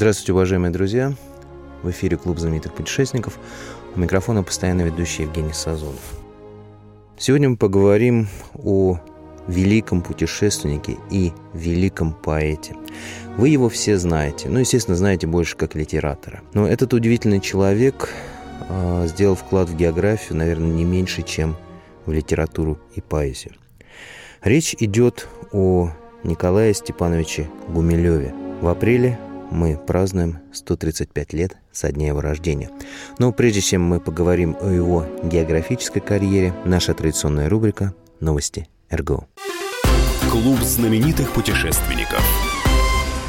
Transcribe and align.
Здравствуйте, 0.00 0.32
уважаемые 0.32 0.72
друзья! 0.72 1.12
В 1.82 1.90
эфире 1.90 2.16
Клуб 2.16 2.38
знаменитых 2.38 2.72
путешественников. 2.72 3.38
У 3.94 4.00
микрофона 4.00 4.42
постоянно 4.42 4.80
ведущий 4.80 5.24
Евгений 5.24 5.52
Сазонов. 5.52 6.00
Сегодня 7.18 7.50
мы 7.50 7.58
поговорим 7.58 8.26
о 8.54 8.98
великом 9.46 10.00
путешественнике 10.00 10.96
и 11.10 11.34
великом 11.52 12.14
поэте. 12.14 12.76
Вы 13.36 13.50
его 13.50 13.68
все 13.68 13.98
знаете, 13.98 14.48
ну, 14.48 14.60
естественно, 14.60 14.96
знаете 14.96 15.26
больше 15.26 15.54
как 15.54 15.74
литератора. 15.74 16.40
Но 16.54 16.66
этот 16.66 16.94
удивительный 16.94 17.40
человек 17.40 18.08
э, 18.70 19.06
сделал 19.06 19.34
вклад 19.34 19.68
в 19.68 19.76
географию, 19.76 20.38
наверное, 20.38 20.70
не 20.70 20.84
меньше, 20.84 21.20
чем 21.20 21.58
в 22.06 22.12
литературу 22.12 22.78
и 22.94 23.02
поэзию. 23.02 23.52
Речь 24.40 24.74
идет 24.78 25.28
о 25.52 25.90
Николае 26.24 26.72
Степановиче 26.72 27.50
Гумилеве. 27.68 28.34
В 28.62 28.68
апреле 28.68 29.18
мы 29.50 29.76
празднуем 29.76 30.38
135 30.52 31.32
лет 31.32 31.56
со 31.72 31.92
дня 31.92 32.08
его 32.08 32.20
рождения. 32.20 32.70
Но 33.18 33.32
прежде 33.32 33.60
чем 33.60 33.82
мы 33.82 34.00
поговорим 34.00 34.56
о 34.60 34.68
его 34.68 35.06
географической 35.22 36.02
карьере, 36.02 36.54
наша 36.64 36.94
традиционная 36.94 37.48
рубрика 37.48 37.94
«Новости 38.20 38.68
РГО». 38.90 39.26
Клуб 40.30 40.60
знаменитых 40.60 41.32
путешественников. 41.32 42.19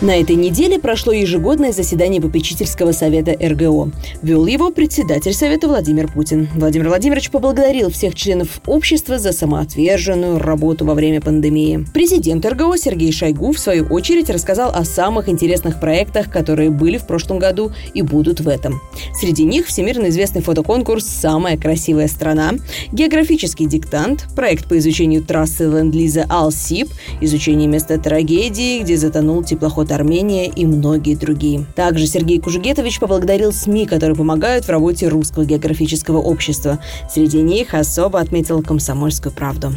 На 0.01 0.19
этой 0.19 0.35
неделе 0.35 0.79
прошло 0.79 1.13
ежегодное 1.13 1.71
заседание 1.71 2.19
попечительского 2.19 2.91
совета 2.91 3.33
РГО. 3.33 3.91
Вел 4.23 4.47
его 4.47 4.71
председатель 4.71 5.31
совета 5.31 5.67
Владимир 5.67 6.11
Путин. 6.11 6.49
Владимир 6.55 6.87
Владимирович 6.87 7.29
поблагодарил 7.29 7.91
всех 7.91 8.15
членов 8.15 8.61
общества 8.65 9.19
за 9.19 9.31
самоотверженную 9.31 10.39
работу 10.39 10.85
во 10.85 10.95
время 10.95 11.21
пандемии. 11.21 11.85
Президент 11.93 12.43
РГО 12.43 12.77
Сергей 12.79 13.11
Шойгу, 13.11 13.51
в 13.51 13.59
свою 13.59 13.85
очередь, 13.85 14.31
рассказал 14.31 14.71
о 14.73 14.85
самых 14.85 15.29
интересных 15.29 15.79
проектах, 15.79 16.31
которые 16.31 16.71
были 16.71 16.97
в 16.97 17.05
прошлом 17.05 17.37
году 17.37 17.71
и 17.93 18.01
будут 18.01 18.39
в 18.39 18.47
этом. 18.47 18.81
Среди 19.13 19.43
них 19.43 19.67
всемирно 19.67 20.09
известный 20.09 20.41
фотоконкурс 20.41 21.05
«Самая 21.05 21.57
красивая 21.57 22.07
страна», 22.07 22.53
географический 22.91 23.67
диктант, 23.67 24.25
проект 24.35 24.67
по 24.67 24.79
изучению 24.79 25.23
трассы 25.23 25.65
ленд-лиза 25.65 26.25
Алсип, 26.27 26.89
изучение 27.21 27.67
места 27.67 27.99
трагедии, 27.99 28.81
где 28.81 28.97
затонул 28.97 29.43
теплоход 29.43 29.90
Армения 29.91 30.47
и 30.47 30.65
многие 30.65 31.15
другие. 31.15 31.65
Также 31.75 32.07
Сергей 32.07 32.39
Кужугетович 32.39 32.99
поблагодарил 32.99 33.51
СМИ, 33.51 33.85
которые 33.85 34.15
помогают 34.15 34.65
в 34.65 34.69
работе 34.69 35.07
Русского 35.07 35.45
географического 35.45 36.17
общества. 36.17 36.79
Среди 37.09 37.41
них 37.41 37.73
особо 37.73 38.19
отметил 38.19 38.61
«Комсомольскую 38.61 39.33
правду». 39.33 39.73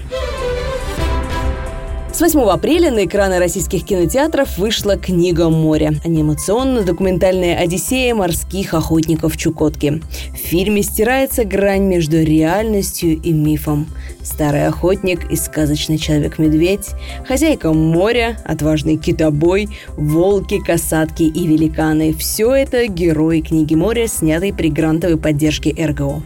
С 2.15 2.21
8 2.21 2.43
апреля 2.43 2.93
на 2.93 3.07
экраны 3.07 3.41
российских 3.41 3.85
кинотеатров 3.85 4.57
вышла 4.57 4.97
«Книга 4.97 5.49
моря»– 5.49 5.95
анимационно-документальная 6.05 7.57
одиссея 7.59 8.15
морских 8.15 8.73
охотников 8.73 9.37
Чукотки. 9.37 10.01
В 10.33 10.37
фильме 10.37 10.85
стирается 10.85 11.45
грань 11.45 11.83
между 11.83 12.23
реальностью 12.23 13.21
и 13.21 13.33
мифом. 13.33 13.89
Старый 14.23 14.69
охотник 14.69 15.29
и 15.33 15.35
сказочный 15.35 15.99
человек-медведь, 15.99 16.91
хозяйка 17.27 17.73
моря, 17.73 18.39
отважный 18.45 18.97
китобой, 18.97 19.69
волки, 19.97 20.61
касатки 20.61 21.25
и 21.25 21.49
великаны– 21.49 22.13
все 22.17 22.55
это 22.55 22.87
герои 22.87 23.41
«Книги 23.41 23.75
моря», 23.75 24.07
снятой 24.07 24.53
при 24.53 24.69
грантовой 24.71 25.19
поддержке 25.19 25.75
РГО. 25.85 26.23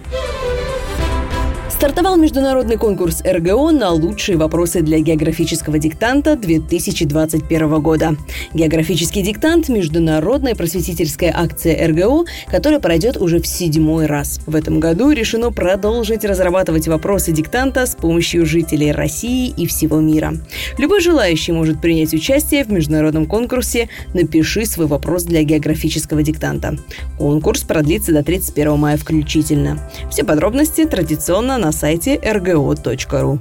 Стартовал 1.79 2.17
международный 2.17 2.77
конкурс 2.77 3.23
РГО 3.25 3.71
на 3.71 3.93
лучшие 3.93 4.37
вопросы 4.37 4.81
для 4.81 4.99
географического 4.99 5.79
диктанта 5.79 6.35
2021 6.35 7.81
года. 7.81 8.17
Географический 8.53 9.23
диктант– 9.23 9.69
международная 9.69 10.57
просветительская 10.57 11.33
акция 11.33 11.87
РГО, 11.87 12.25
которая 12.51 12.81
пройдет 12.81 13.17
уже 13.17 13.41
в 13.41 13.47
седьмой 13.47 14.07
раз. 14.07 14.41
В 14.47 14.57
этом 14.57 14.81
году 14.81 15.13
решено 15.13 15.53
продолжить 15.53 16.25
разрабатывать 16.25 16.89
вопросы 16.89 17.31
диктанта 17.31 17.87
с 17.87 17.95
помощью 17.95 18.45
жителей 18.45 18.91
России 18.91 19.49
и 19.57 19.69
всего 19.69 20.01
мира. 20.01 20.35
Любой 20.79 21.01
желающий 21.01 21.53
может 21.53 21.81
принять 21.81 22.13
участие 22.13 22.65
в 22.65 22.73
международном 22.73 23.25
конкурсе 23.27 23.89
«Напиши 24.15 24.67
свой 24.67 24.89
вопрос 24.89 25.23
для 25.23 25.45
географического 25.45 26.25
диктанта». 26.25 26.77
Конкурс 27.19 27.63
продлится 27.63 28.11
до 28.11 28.25
31 28.25 28.77
мая 28.77 28.97
включительно. 28.97 29.79
Все 30.11 30.25
подробности 30.25 30.85
традиционно 30.85 31.57
на 31.57 31.68
на 31.69 31.73
сайте 31.73 32.17
rgo.ru. 32.17 33.39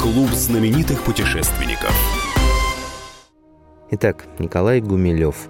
Клуб 0.00 0.30
знаменитых 0.30 1.02
путешественников. 1.02 1.92
Итак, 3.90 4.26
Николай 4.38 4.80
Гумилев, 4.80 5.48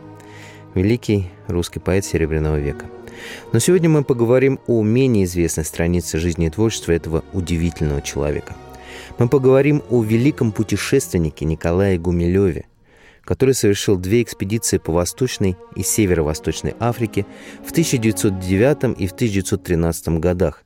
великий 0.75 1.29
русский 1.47 1.81
поэт 1.81 2.07
Серебряного 2.07 2.57
века. 2.57 2.87
Но 3.53 3.59
сегодня 3.59 3.91
мы 3.91 4.03
поговорим 4.03 4.61
о 4.67 4.83
менее 4.83 5.25
известной 5.25 5.67
странице 5.67 6.17
жизни 6.17 6.47
и 6.47 6.51
творчества 6.51 6.93
этого 6.93 7.23
удивительного 7.35 8.01
человека. 8.01 8.55
Мы 9.19 9.29
поговорим 9.29 9.83
о 9.91 10.03
великом 10.03 10.53
путешественнике 10.53 11.45
Николае 11.45 11.99
Гумилеве, 11.99 12.65
который 13.25 13.55
совершил 13.55 13.99
две 13.99 14.23
экспедиции 14.23 14.79
по 14.79 14.91
Восточной 14.91 15.59
и 15.77 15.83
Северо-Восточной 15.83 16.77
Африке 16.81 17.27
в 17.63 17.73
1909 17.73 18.99
и 18.99 19.07
в 19.07 19.13
1913 19.13 20.09
годах, 20.19 20.65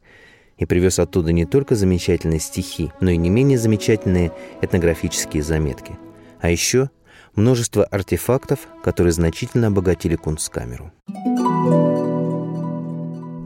и 0.59 0.67
привез 0.67 0.99
оттуда 0.99 1.33
не 1.33 1.47
только 1.47 1.75
замечательные 1.75 2.41
стихи, 2.41 2.91
но 3.01 3.11
и 3.11 3.17
не 3.17 3.31
менее 3.31 3.59
замечательные 3.59 4.33
этнографические 4.61 5.43
заметки. 5.43 5.97
А 6.41 6.51
еще 6.51 6.91
множество 7.35 7.85
артефактов, 7.85 8.61
которые 8.83 9.13
значительно 9.13 9.69
обогатили 9.69 10.17
кунсткамеру. 10.17 10.93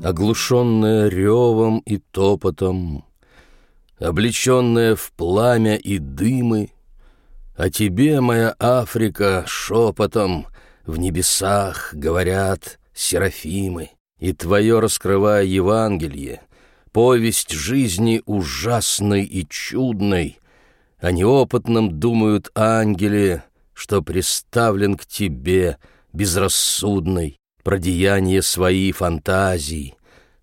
Оглушенная 0.02 1.08
ревом 1.08 1.80
и 1.80 1.98
топотом, 1.98 3.04
облеченная 3.98 4.96
в 4.96 5.12
пламя 5.12 5.76
и 5.76 5.98
дымы, 5.98 6.70
о 7.54 7.68
тебе, 7.68 8.20
моя 8.20 8.56
Африка, 8.58 9.44
шепотом 9.46 10.46
в 10.86 10.98
небесах 10.98 11.90
говорят 11.92 12.80
серафимы, 12.94 13.90
и 14.18 14.32
твое 14.32 14.80
раскрывая 14.80 15.44
Евангелие— 15.44 16.40
Повесть 16.92 17.50
жизни 17.50 18.20
ужасной 18.26 19.24
и 19.24 19.46
чудной. 19.48 20.38
О 20.98 21.10
неопытном 21.10 21.98
думают 21.98 22.50
ангеле, 22.54 23.44
что 23.72 24.02
приставлен 24.02 24.96
к 24.96 25.06
тебе, 25.06 25.78
безрассудной, 26.12 27.38
про 27.64 27.78
деяния 27.78 28.42
свои 28.42 28.92
фантазии, 28.92 29.94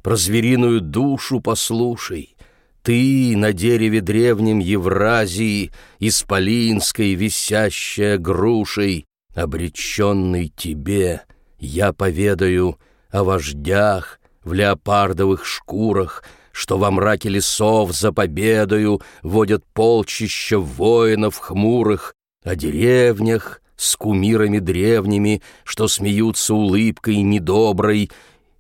про 0.02 0.16
звериную 0.16 0.82
душу 0.82 1.40
послушай. 1.40 2.36
Ты 2.82 3.38
на 3.38 3.54
дереве 3.54 4.02
древнем 4.02 4.58
Евразии, 4.58 5.72
исполинской 6.00 7.14
висящая 7.14 8.18
грушей, 8.18 9.06
обреченный 9.36 10.52
тебе, 10.56 11.22
я 11.60 11.94
поведаю 11.94 12.80
о 13.12 13.24
вождях 13.24 14.20
в 14.44 14.54
леопардовых 14.54 15.46
шкурах, 15.46 16.24
что 16.60 16.78
во 16.78 16.92
мраке 16.92 17.30
лесов 17.30 17.94
за 17.94 18.12
победою 18.12 19.02
водят 19.24 19.64
полчища 19.74 20.60
воинов 20.60 21.38
хмурых, 21.38 22.14
о 22.44 22.54
деревнях 22.58 23.62
с 23.78 23.96
кумирами 23.96 24.60
древними, 24.60 25.42
что 25.64 25.88
смеются 25.88 26.54
улыбкой 26.54 27.22
недоброй, 27.22 28.12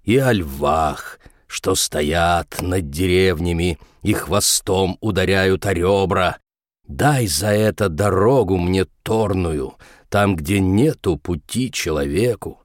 и 0.05 0.15
о 0.15 0.31
львах, 0.31 1.19
что 1.45 1.75
стоят 1.75 2.61
над 2.61 2.89
деревнями 2.89 3.77
и 4.01 4.13
хвостом 4.13 4.97
ударяют 5.01 5.65
о 5.65 5.73
ребра. 5.73 6.37
Дай 6.87 7.27
за 7.27 7.47
это 7.47 7.89
дорогу 7.89 8.57
мне 8.57 8.85
торную, 9.03 9.73
там, 10.07 10.37
где 10.37 10.61
нету 10.61 11.17
пути 11.17 11.69
человеку. 11.69 12.61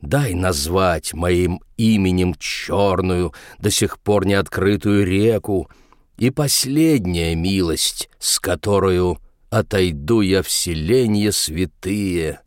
Дай 0.00 0.34
назвать 0.34 1.12
моим 1.12 1.60
именем 1.76 2.34
черную, 2.34 3.34
до 3.58 3.70
сих 3.70 3.98
пор 3.98 4.26
не 4.26 4.34
открытую 4.34 5.06
реку, 5.06 5.68
и 6.16 6.30
последняя 6.30 7.34
милость, 7.34 8.08
с 8.18 8.38
которую 8.38 9.18
отойду 9.50 10.20
я 10.20 10.42
в 10.42 10.50
селенье 10.50 11.32
святые. 11.32 12.40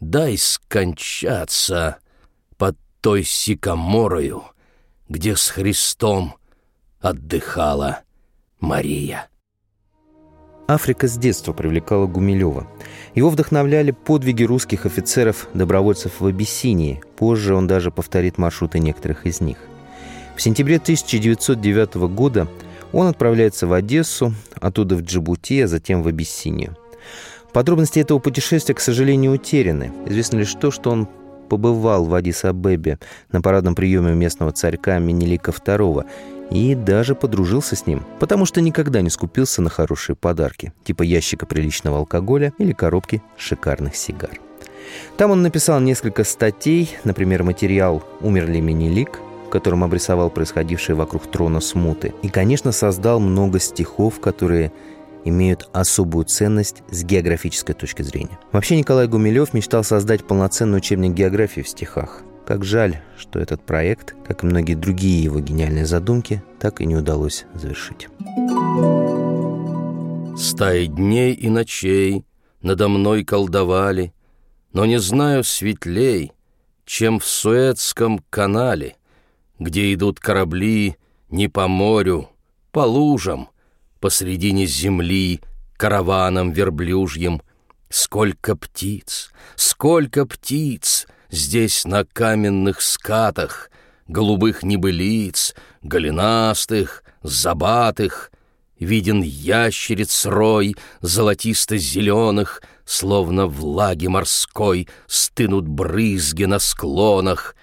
Дай 0.00 0.36
скончаться 0.36 1.98
под 2.56 2.76
той 3.00 3.22
сикоморою, 3.22 4.44
где 5.08 5.36
с 5.36 5.48
Христом 5.48 6.34
отдыхала 7.00 8.00
Мария. 8.58 9.28
Африка 10.68 11.06
с 11.06 11.16
детства 11.16 11.52
привлекала 11.52 12.06
Гумилева. 12.06 12.66
Его 13.14 13.30
вдохновляли 13.30 13.92
подвиги 13.92 14.42
русских 14.42 14.84
офицеров-добровольцев 14.84 16.20
в 16.20 16.26
Абиссинии. 16.26 17.02
Позже 17.16 17.54
он 17.54 17.68
даже 17.68 17.92
повторит 17.92 18.36
маршруты 18.36 18.80
некоторых 18.80 19.26
из 19.26 19.40
них. 19.40 19.58
В 20.36 20.42
сентябре 20.42 20.76
1909 20.76 21.94
года 22.08 22.48
он 22.92 23.06
отправляется 23.06 23.66
в 23.66 23.72
Одессу, 23.72 24.34
оттуда 24.60 24.96
в 24.96 25.02
Джибути, 25.02 25.60
а 25.60 25.68
затем 25.68 26.02
в 26.02 26.08
Абиссинию. 26.08 26.76
Подробности 27.52 28.00
этого 28.00 28.18
путешествия, 28.18 28.74
к 28.74 28.80
сожалению, 28.80 29.32
утеряны. 29.32 29.92
Известно 30.06 30.38
лишь 30.38 30.54
то, 30.54 30.70
что 30.70 30.90
он 30.90 31.08
побывал 31.48 32.04
в 32.04 32.14
Адис-Абебе 32.14 32.98
на 33.30 33.40
парадном 33.40 33.74
приеме 33.76 34.12
местного 34.14 34.50
царька 34.50 34.98
Менелика 34.98 35.52
II 35.52 36.04
и 36.50 36.74
даже 36.74 37.14
подружился 37.14 37.76
с 37.76 37.86
ним, 37.86 38.04
потому 38.18 38.46
что 38.46 38.60
никогда 38.60 39.02
не 39.02 39.10
скупился 39.10 39.62
на 39.62 39.70
хорошие 39.70 40.16
подарки, 40.16 40.72
типа 40.84 41.02
ящика 41.02 41.46
приличного 41.46 41.98
алкоголя 41.98 42.52
или 42.58 42.72
коробки 42.72 43.22
шикарных 43.36 43.96
сигар. 43.96 44.40
Там 45.16 45.30
он 45.30 45.42
написал 45.42 45.80
несколько 45.80 46.24
статей, 46.24 46.96
например, 47.04 47.42
материал 47.42 48.04
«Умер 48.20 48.48
ли 48.48 48.60
Менелик», 48.60 49.20
в 49.46 49.82
обрисовал 49.84 50.28
происходившее 50.28 50.96
вокруг 50.96 51.26
трона 51.30 51.60
смуты, 51.60 52.12
и, 52.22 52.28
конечно, 52.28 52.72
создал 52.72 53.20
много 53.20 53.58
стихов, 53.58 54.20
которые 54.20 54.72
имеют 55.24 55.68
особую 55.72 56.24
ценность 56.24 56.82
с 56.90 57.04
географической 57.04 57.74
точки 57.74 58.02
зрения. 58.02 58.38
Вообще 58.52 58.76
Николай 58.76 59.08
Гумилев 59.08 59.54
мечтал 59.54 59.82
создать 59.82 60.24
полноценный 60.24 60.78
учебник 60.78 61.12
географии 61.12 61.62
в 61.62 61.68
стихах, 61.68 62.22
как 62.46 62.64
жаль, 62.64 63.00
что 63.18 63.40
этот 63.40 63.66
проект, 63.66 64.14
как 64.26 64.42
и 64.42 64.46
многие 64.46 64.74
другие 64.74 65.22
его 65.22 65.40
гениальные 65.40 65.84
задумки, 65.84 66.42
так 66.60 66.80
и 66.80 66.86
не 66.86 66.94
удалось 66.94 67.44
завершить. 67.54 68.08
Стаи 70.38 70.86
дней 70.86 71.34
и 71.34 71.48
ночей 71.48 72.24
надо 72.62 72.88
мной 72.88 73.24
колдовали, 73.24 74.12
но 74.72 74.86
не 74.86 75.00
знаю 75.00 75.42
светлей, 75.42 76.32
чем 76.84 77.18
в 77.18 77.26
Суэцком 77.26 78.20
канале, 78.30 78.96
где 79.58 79.92
идут 79.92 80.20
корабли 80.20 80.96
не 81.30 81.48
по 81.48 81.66
морю, 81.66 82.28
по 82.70 82.80
лужам, 82.80 83.48
посредине 84.00 84.66
земли, 84.66 85.40
караваном 85.76 86.52
верблюжьим. 86.52 87.42
Сколько 87.88 88.56
птиц, 88.56 89.32
сколько 89.56 90.26
птиц 90.26 91.06
Здесь 91.30 91.84
на 91.84 92.04
каменных 92.04 92.80
скатах 92.80 93.70
Голубых 94.08 94.62
небылиц, 94.62 95.54
голенастых, 95.82 97.02
забатых, 97.22 98.30
Виден 98.78 99.22
ящериц 99.22 100.26
рой 100.26 100.76
золотисто-зеленых, 101.00 102.62
Словно 102.84 103.46
влаги 103.46 104.06
морской 104.06 104.88
стынут 105.08 105.66
брызги 105.66 106.44
на 106.44 106.60
склонах. 106.60 107.56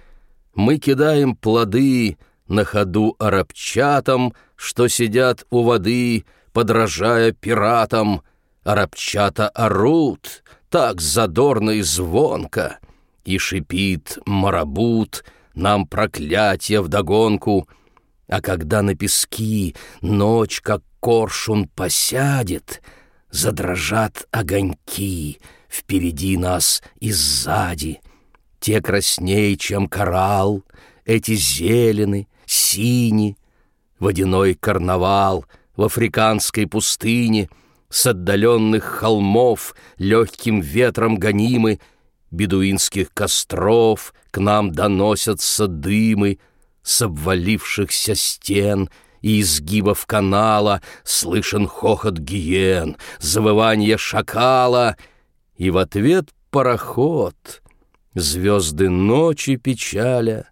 Мы 0.53 0.79
кидаем 0.79 1.37
плоды 1.37 2.17
на 2.49 2.65
ходу 2.65 3.15
арабчатам, 3.19 4.33
Что 4.57 4.89
сидят 4.89 5.45
у 5.49 5.63
воды, 5.63 6.25
подражая 6.51 7.31
пиратам. 7.31 8.21
Арабчата 8.65 9.47
орут, 9.49 10.43
так 10.69 10.99
задорно 10.99 11.71
и 11.71 11.81
звонко— 11.81 12.79
и 13.23 13.37
шипит 13.37 14.17
марабут, 14.25 15.23
нам 15.55 15.87
проклятие 15.87 16.81
вдогонку, 16.81 17.67
А 18.27 18.41
когда 18.41 18.81
на 18.81 18.95
пески 18.95 19.75
ночь, 20.01 20.61
как 20.61 20.81
коршун, 20.99 21.67
посядет, 21.67 22.81
Задрожат 23.29 24.27
огоньки 24.31 25.39
впереди 25.67 26.37
нас 26.37 26.83
и 26.99 27.11
сзади. 27.11 27.99
Те 28.59 28.79
красней, 28.79 29.57
чем 29.57 29.87
коралл, 29.87 30.63
эти 31.03 31.33
зелены, 31.33 32.27
сини, 32.45 33.37
Водяной 33.99 34.53
карнавал 34.53 35.45
в 35.75 35.83
африканской 35.83 36.67
пустыне— 36.67 37.49
с 37.93 38.07
отдаленных 38.07 38.85
холмов, 38.85 39.75
легким 39.99 40.61
ветром 40.61 41.15
гонимы, 41.17 41.79
бедуинских 42.33 43.13
костров 43.13 44.13
к 44.31 44.39
нам 44.39 44.71
доносятся 44.71 45.67
дымы 45.67 46.39
с 46.81 47.03
обвалившихся 47.03 48.15
стен 48.15 48.89
и 49.21 49.39
изгибов 49.39 50.05
канала 50.05 50.81
слышен 51.03 51.67
хохот 51.67 52.17
гиен, 52.17 52.97
завывание 53.19 53.97
шакала, 53.97 54.97
и 55.55 55.69
в 55.69 55.77
ответ 55.77 56.29
пароход, 56.49 57.61
звезды 58.15 58.89
ночи 58.89 59.55
печаля, 59.55 60.49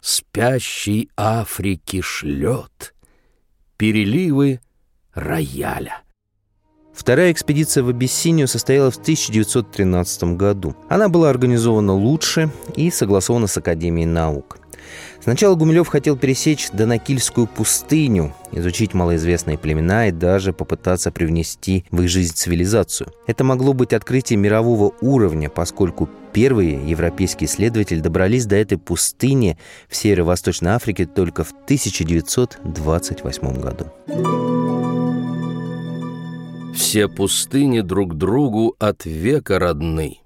спящей 0.00 1.10
Африки 1.16 2.00
шлет 2.00 2.94
переливы 3.76 4.60
рояля. 5.12 6.02
Вторая 6.98 7.30
экспедиция 7.30 7.84
в 7.84 7.88
Абиссинию 7.88 8.48
состоялась 8.48 8.96
в 8.96 9.02
1913 9.02 10.36
году. 10.36 10.74
Она 10.88 11.08
была 11.08 11.30
организована 11.30 11.94
лучше 11.94 12.50
и 12.74 12.90
согласована 12.90 13.46
с 13.46 13.56
Академией 13.56 14.04
наук. 14.04 14.58
Сначала 15.22 15.54
Гумилев 15.54 15.86
хотел 15.86 16.16
пересечь 16.16 16.70
Донакильскую 16.72 17.46
пустыню, 17.46 18.34
изучить 18.50 18.94
малоизвестные 18.94 19.58
племена 19.58 20.08
и 20.08 20.10
даже 20.10 20.52
попытаться 20.52 21.12
привнести 21.12 21.84
в 21.92 22.02
их 22.02 22.08
жизнь 22.08 22.34
цивилизацию. 22.34 23.12
Это 23.28 23.44
могло 23.44 23.74
быть 23.74 23.92
открытие 23.92 24.36
мирового 24.36 24.92
уровня, 25.00 25.48
поскольку 25.48 26.10
первые 26.32 26.84
европейские 26.84 27.46
исследователи 27.46 28.00
добрались 28.00 28.46
до 28.46 28.56
этой 28.56 28.76
пустыни 28.76 29.56
в 29.88 29.94
Северо-Восточной 29.94 30.72
Африке 30.72 31.06
только 31.06 31.44
в 31.44 31.52
1928 31.52 33.60
году. 33.60 33.86
Все 36.74 37.08
пустыни 37.08 37.80
друг 37.80 38.16
другу 38.16 38.76
от 38.78 39.04
века 39.04 39.58
родны, 39.58 40.20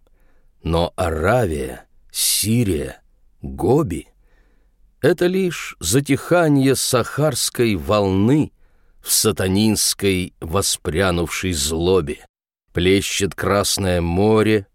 но 0.62 0.92
Аравия, 0.96 1.86
Сирия, 2.10 3.00
Гоби— 3.40 4.08
это 5.00 5.26
лишь 5.26 5.76
затихание 5.80 6.76
сахарской 6.76 7.74
волны 7.74 8.52
в 9.00 9.10
сатанинской 9.10 10.34
воспрянувшей 10.40 11.52
злобе. 11.52 12.24
Плещет 12.72 13.34
Красное 13.34 14.00
море, 14.00 14.66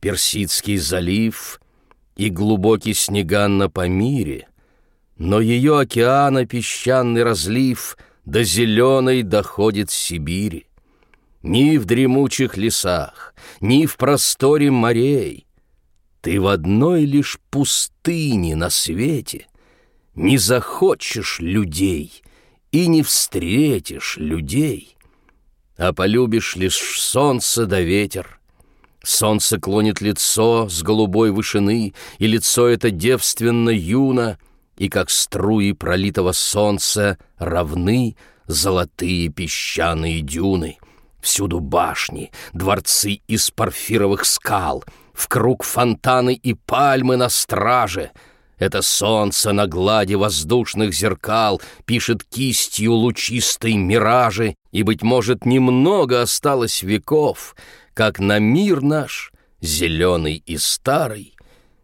Персидский 0.00 0.76
залив 0.76 1.60
и 2.16 2.30
глубокий 2.30 2.94
снеган 2.94 3.58
на 3.58 3.70
Памире, 3.70 4.48
но 5.16 5.40
ее 5.40 5.78
океана 5.78 6.46
песчаный 6.46 7.22
разлив 7.22 7.96
до 8.24 8.42
зеленой 8.42 9.22
доходит 9.22 9.90
Сибири. 9.90 10.66
Ни 11.42 11.78
в 11.78 11.86
дремучих 11.86 12.56
лесах, 12.56 13.34
ни 13.60 13.86
в 13.86 13.96
просторе 13.96 14.70
морей. 14.70 15.46
Ты 16.20 16.38
в 16.38 16.46
одной 16.48 17.06
лишь 17.06 17.38
пустыне 17.48 18.54
на 18.56 18.68
свете 18.68 19.46
Не 20.14 20.36
захочешь 20.36 21.40
людей 21.40 22.22
и 22.72 22.86
не 22.86 23.02
встретишь 23.02 24.18
людей, 24.18 24.96
А 25.78 25.94
полюбишь 25.94 26.56
лишь 26.56 26.76
солнце 27.00 27.64
да 27.64 27.80
ветер. 27.80 28.38
Солнце 29.02 29.58
клонит 29.58 30.02
лицо 30.02 30.68
с 30.68 30.82
голубой 30.82 31.30
вышины, 31.30 31.94
И 32.18 32.26
лицо 32.26 32.68
это 32.68 32.90
девственно 32.90 33.70
юно, 33.70 34.38
И 34.76 34.90
как 34.90 35.08
струи 35.08 35.72
пролитого 35.72 36.32
солнца 36.32 37.16
равны 37.38 38.14
Золотые 38.46 39.30
песчаные 39.30 40.20
дюны— 40.20 40.76
Всюду 41.20 41.60
башни, 41.60 42.32
дворцы 42.52 43.20
из 43.26 43.50
парфировых 43.50 44.24
скал, 44.24 44.84
В 45.12 45.28
круг 45.28 45.64
фонтаны 45.64 46.34
и 46.34 46.54
пальмы 46.54 47.16
на 47.16 47.28
страже. 47.28 48.10
Это 48.58 48.82
солнце 48.82 49.52
на 49.52 49.66
глади 49.66 50.14
воздушных 50.14 50.94
зеркал 50.94 51.60
Пишет 51.86 52.24
кистью 52.24 52.92
лучистой 52.92 53.74
миражи, 53.74 54.54
И, 54.70 54.82
быть 54.82 55.02
может, 55.02 55.46
немного 55.46 56.22
осталось 56.22 56.82
веков, 56.82 57.56
Как 57.94 58.18
на 58.18 58.38
мир 58.38 58.82
наш, 58.82 59.32
зеленый 59.60 60.42
и 60.46 60.58
старый, 60.58 61.34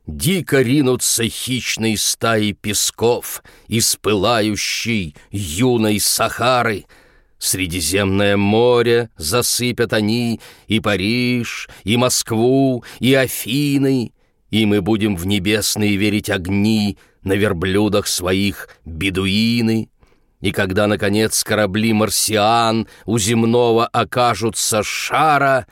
Дико 0.07 0.61
ринутся 0.61 1.25
хищные 1.25 1.99
стаи 1.99 2.53
песков 2.53 3.43
Из 3.69 3.97
пылающей 3.97 5.17
юной 5.31 5.99
Сахары. 5.99 6.85
Средиземное 7.39 8.37
море 8.37 9.11
засыпят 9.17 9.93
они 9.93 10.41
И 10.67 10.81
Париж, 10.81 11.69
и 11.85 11.97
Москву, 11.97 12.85
и 12.99 13.15
Афины, 13.15 14.13
И 14.51 14.67
мы 14.67 14.81
будем 14.81 15.17
в 15.17 15.27
небесные 15.27 15.97
верить 15.97 16.31
огни 16.31 16.99
На 17.23 17.35
верблюдах 17.35 18.07
своих 18.07 18.69
бедуины. 18.85 19.91
И 20.41 20.53
когда, 20.53 20.87
наконец, 20.87 21.45
корабли 21.45 21.93
марсиан 21.93 22.89
У 23.05 23.19
земного 23.19 23.87
окажутся 23.87 24.83
шара, 24.83 25.67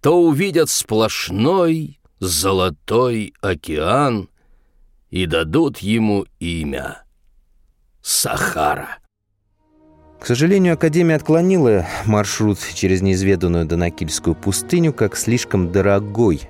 То 0.00 0.20
увидят 0.20 0.70
сплошной 0.70 2.00
золотой 2.18 3.34
океан 3.40 4.28
и 5.10 5.26
дадут 5.26 5.78
ему 5.78 6.26
имя 6.40 7.04
Сахара. 8.02 8.98
К 10.18 10.26
сожалению, 10.26 10.74
Академия 10.74 11.14
отклонила 11.14 11.86
маршрут 12.04 12.58
через 12.74 13.02
неизведанную 13.02 13.64
Донакильскую 13.66 14.34
пустыню 14.34 14.92
как 14.92 15.16
слишком 15.16 15.70
дорогой, 15.70 16.42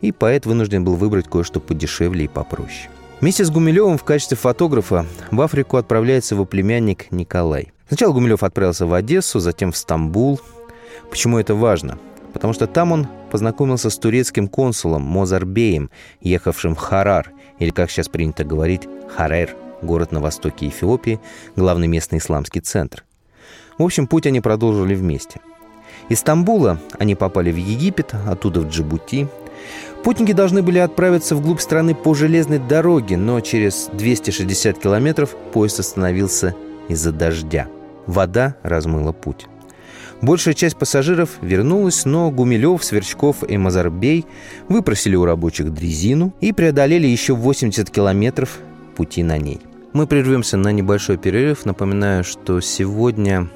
и 0.00 0.10
поэт 0.12 0.46
вынужден 0.46 0.84
был 0.84 0.96
выбрать 0.96 1.28
кое-что 1.28 1.60
подешевле 1.60 2.24
и 2.24 2.28
попроще. 2.28 2.88
Вместе 3.20 3.44
с 3.44 3.50
Гумилевым 3.50 3.96
в 3.98 4.04
качестве 4.04 4.36
фотографа 4.36 5.06
в 5.30 5.40
Африку 5.40 5.76
отправляется 5.76 6.34
его 6.34 6.44
племянник 6.44 7.10
Николай. 7.10 7.72
Сначала 7.88 8.12
Гумилев 8.12 8.42
отправился 8.42 8.86
в 8.86 8.94
Одессу, 8.94 9.38
затем 9.38 9.72
в 9.72 9.76
Стамбул. 9.76 10.40
Почему 11.10 11.38
это 11.38 11.54
важно? 11.54 11.98
потому 12.34 12.52
что 12.52 12.66
там 12.66 12.92
он 12.92 13.06
познакомился 13.30 13.88
с 13.88 13.96
турецким 13.96 14.48
консулом 14.48 15.02
Мозарбеем, 15.02 15.88
ехавшим 16.20 16.74
в 16.74 16.78
Харар, 16.78 17.32
или, 17.58 17.70
как 17.70 17.90
сейчас 17.90 18.08
принято 18.08 18.44
говорить, 18.44 18.82
Харер, 19.16 19.56
город 19.84 20.12
на 20.12 20.20
востоке 20.20 20.68
Эфиопии, 20.68 21.20
главный 21.56 21.86
местный 21.86 22.18
исламский 22.18 22.60
центр. 22.60 23.04
В 23.78 23.82
общем, 23.82 24.06
путь 24.06 24.26
они 24.26 24.40
продолжили 24.40 24.94
вместе. 24.94 25.40
Из 26.08 26.20
Стамбула 26.20 26.78
они 26.98 27.14
попали 27.14 27.50
в 27.50 27.56
Египет, 27.56 28.14
оттуда 28.26 28.60
в 28.60 28.68
Джибути. 28.68 29.28
Путники 30.02 30.32
должны 30.32 30.62
были 30.62 30.78
отправиться 30.78 31.34
вглубь 31.34 31.60
страны 31.60 31.94
по 31.94 32.14
железной 32.14 32.58
дороге, 32.58 33.16
но 33.16 33.40
через 33.40 33.88
260 33.92 34.78
километров 34.78 35.34
поезд 35.52 35.80
остановился 35.80 36.54
из-за 36.88 37.12
дождя. 37.12 37.68
Вода 38.06 38.56
размыла 38.62 39.12
путь. 39.12 39.46
Большая 40.20 40.54
часть 40.54 40.76
пассажиров 40.76 41.30
вернулась, 41.42 42.04
но 42.04 42.30
Гумилев, 42.30 42.84
Сверчков 42.84 43.48
и 43.48 43.56
Мазарбей 43.56 44.26
выпросили 44.68 45.16
у 45.16 45.24
рабочих 45.24 45.72
дрезину 45.72 46.32
и 46.40 46.52
преодолели 46.52 47.06
еще 47.06 47.34
80 47.34 47.90
километров 47.90 48.58
пути 48.96 49.22
на 49.22 49.38
ней. 49.38 49.60
Мы 49.94 50.08
прервемся 50.08 50.56
на 50.56 50.72
небольшой 50.72 51.16
перерыв. 51.16 51.64
Напоминаю, 51.64 52.24
что 52.24 52.60
сегодня 52.60 53.48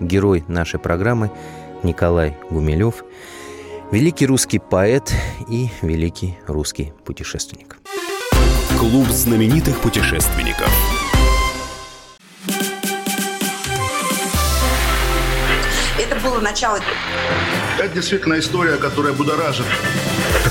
герой 0.00 0.44
нашей 0.48 0.80
программы 0.80 1.30
Николай 1.84 2.36
Гумилев, 2.50 3.04
великий 3.92 4.26
русский 4.26 4.58
поэт 4.58 5.14
и 5.48 5.68
великий 5.82 6.36
русский 6.48 6.92
путешественник. 7.04 7.78
Клуб 8.76 9.06
знаменитых 9.06 9.78
путешественников. 9.78 10.68
было 16.36 16.40
начало. 16.40 16.80
Это 17.78 17.94
действительно 17.94 18.38
история, 18.38 18.76
которая 18.76 19.12
будоражит. 19.12 19.66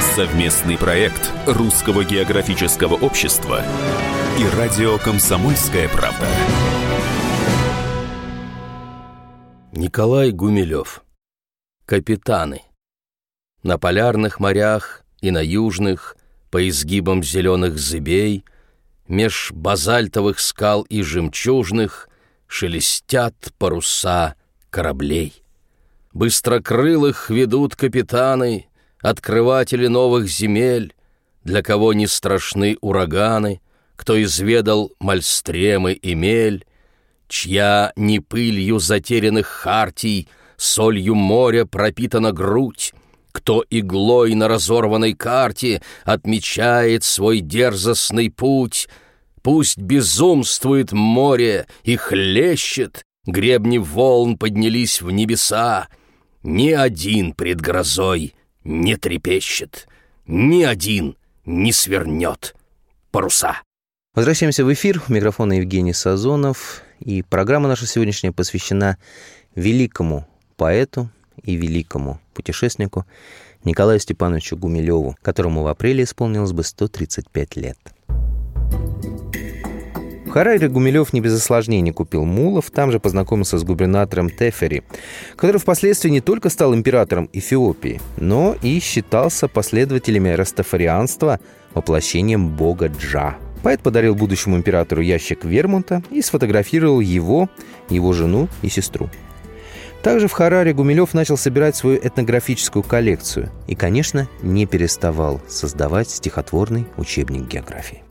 Совместный 0.00 0.76
проект 0.76 1.32
Русского 1.46 2.04
географического 2.04 2.94
общества 2.94 3.64
и 4.38 4.56
радио 4.56 4.98
«Комсомольская 4.98 5.88
правда». 5.88 6.26
Николай 9.72 10.32
Гумилев. 10.32 11.02
Капитаны. 11.86 12.62
На 13.62 13.78
полярных 13.78 14.38
морях 14.38 15.02
и 15.22 15.30
на 15.30 15.42
южных, 15.42 16.16
по 16.50 16.68
изгибам 16.68 17.22
зеленых 17.22 17.78
зыбей, 17.78 18.44
меж 19.08 19.50
базальтовых 19.52 20.40
скал 20.40 20.82
и 20.82 21.00
жемчужных 21.00 22.10
шелестят 22.46 23.34
паруса 23.58 24.34
кораблей. 24.68 25.42
Быстрокрылых 26.12 27.30
ведут 27.30 27.76
капитаны, 27.76 28.68
Открыватели 29.00 29.86
новых 29.86 30.28
земель, 30.28 30.94
Для 31.44 31.62
кого 31.62 31.92
не 31.92 32.06
страшны 32.06 32.76
ураганы, 32.80 33.60
Кто 33.94 34.20
изведал 34.22 34.92
мальстремы 34.98 35.92
и 35.92 36.14
мель, 36.14 36.64
Чья 37.28 37.92
не 37.96 38.20
пылью 38.20 38.78
затерянных 38.78 39.46
хартий, 39.46 40.28
Солью 40.56 41.14
моря 41.14 41.66
пропитана 41.66 42.32
грудь, 42.32 42.94
Кто 43.32 43.64
иглой 43.68 44.34
на 44.34 44.48
разорванной 44.48 45.12
карте 45.12 45.82
Отмечает 46.04 47.04
свой 47.04 47.40
дерзостный 47.40 48.30
путь, 48.30 48.88
Пусть 49.42 49.78
безумствует 49.78 50.92
море 50.92 51.66
и 51.84 51.96
хлещет, 51.96 53.04
Гребни 53.26 53.78
волн 53.78 54.38
поднялись 54.38 55.02
в 55.02 55.10
небеса, 55.10 55.88
ни 56.42 56.70
один 56.70 57.32
пред 57.32 57.60
грозой 57.60 58.35
не 58.66 58.96
трепещет, 58.96 59.86
ни 60.26 60.64
один 60.64 61.16
не 61.44 61.72
свернет 61.72 62.54
паруса. 63.10 63.62
Возвращаемся 64.14 64.64
в 64.64 64.72
эфир. 64.72 65.02
У 65.08 65.12
Евгений 65.56 65.92
Сазонов. 65.92 66.82
И 66.98 67.22
программа 67.22 67.68
наша 67.68 67.86
сегодняшняя 67.86 68.32
посвящена 68.32 68.98
великому 69.54 70.26
поэту 70.56 71.10
и 71.42 71.54
великому 71.54 72.20
путешественнику 72.34 73.04
Николаю 73.64 74.00
Степановичу 74.00 74.56
Гумилеву, 74.56 75.16
которому 75.22 75.62
в 75.62 75.66
апреле 75.68 76.04
исполнилось 76.04 76.52
бы 76.52 76.64
135 76.64 77.56
лет. 77.56 77.78
Харари 80.36 80.66
Гумилев 80.66 81.14
не 81.14 81.22
без 81.22 81.34
осложнений 81.34 81.94
купил 81.94 82.26
мулов, 82.26 82.70
там 82.70 82.92
же 82.92 83.00
познакомился 83.00 83.56
с 83.56 83.64
губернатором 83.64 84.28
Тефери, 84.28 84.82
который 85.34 85.56
впоследствии 85.56 86.10
не 86.10 86.20
только 86.20 86.50
стал 86.50 86.74
императором 86.74 87.30
Эфиопии, 87.32 88.02
но 88.18 88.54
и 88.60 88.78
считался 88.80 89.48
последователями 89.48 90.28
растафарианства, 90.28 91.40
воплощением 91.72 92.50
бога 92.50 92.88
Джа. 92.88 93.36
Поэт 93.62 93.80
подарил 93.80 94.14
будущему 94.14 94.58
императору 94.58 95.00
ящик 95.00 95.42
Вермонта 95.42 96.02
и 96.10 96.20
сфотографировал 96.20 97.00
его, 97.00 97.48
его 97.88 98.12
жену 98.12 98.50
и 98.60 98.68
сестру. 98.68 99.08
Также 100.02 100.28
в 100.28 100.32
Хараре 100.32 100.74
Гумилев 100.74 101.14
начал 101.14 101.38
собирать 101.38 101.76
свою 101.76 101.96
этнографическую 101.96 102.82
коллекцию 102.82 103.48
и, 103.68 103.74
конечно, 103.74 104.28
не 104.42 104.66
переставал 104.66 105.40
создавать 105.48 106.10
стихотворный 106.10 106.86
учебник 106.98 107.48
географии. 107.48 108.02